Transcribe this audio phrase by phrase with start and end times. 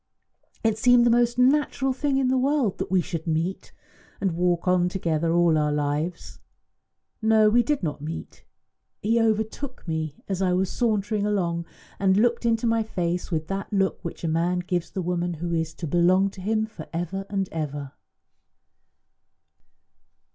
[0.63, 3.71] It seemed the most natural thing in the world that we should meet,
[4.19, 6.39] and walk on together all our lives.
[7.21, 8.43] No, we did not meet;
[9.03, 11.67] he overtook me as I was sauntering along,
[11.99, 15.53] and looked into my face with that look which a man gives the woman who
[15.53, 17.91] is to belong to him for ever and ever."